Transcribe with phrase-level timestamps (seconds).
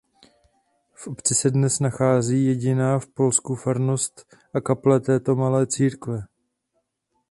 [0.93, 6.23] V obci se dnes nachází jediná v Polsku farnost a kaple této malé církve.